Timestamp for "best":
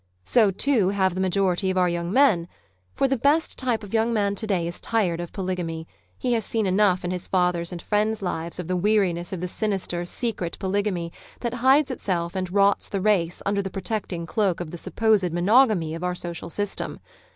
3.19-3.55